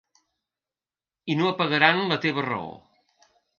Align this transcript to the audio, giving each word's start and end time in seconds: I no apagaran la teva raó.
I 1.33 1.35
no 1.41 1.51
apagaran 1.51 2.03
la 2.13 2.19
teva 2.27 2.49
raó. 2.49 2.75